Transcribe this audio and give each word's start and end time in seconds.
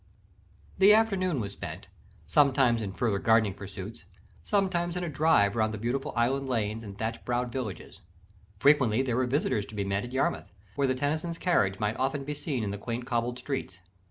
_The 0.79 0.95
afternoon 0.95 1.39
was 1.39 1.53
spent, 1.53 1.87
sometimes 2.25 2.81
in 2.81 2.91
further 2.91 3.19
gardening 3.19 3.53
pursuits, 3.53 4.05
sometimes 4.41 4.97
in 4.97 5.03
a 5.03 5.09
drive 5.09 5.55
around 5.55 5.73
the 5.73 5.77
peaceful 5.77 6.11
Island 6.15 6.49
lanes 6.49 6.83
and 6.83 6.97
thatch 6.97 7.23
browed 7.23 7.51
villages; 7.51 8.01
frequently 8.57 9.03
there 9.03 9.15
were 9.15 9.27
visitors 9.27 9.67
to 9.67 9.75
be 9.75 9.83
met 9.85 10.03
at 10.03 10.11
Yarmouth, 10.11 10.51
where 10.75 10.87
the 10.87 10.95
Tennysons' 10.95 11.37
carriage 11.39 11.77
might 11.79 11.97
often 11.97 12.23
be 12.23 12.33
seen 12.33 12.63
in 12.63 12.71
the 12.71 12.79
quaint 12.79 13.05
cobbled 13.05 13.37
streets. 13.37 13.77